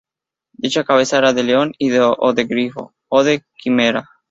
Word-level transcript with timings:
Dicha 0.53 0.83
cabeza 0.83 1.19
era 1.19 1.31
de 1.31 1.43
león 1.43 1.73
o 2.17 2.33
de 2.33 2.45
grifo 2.45 2.91
o 3.07 3.23
de 3.23 3.45
quimera. 3.61 4.07